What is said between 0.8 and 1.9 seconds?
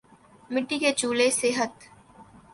کے چولہے صحت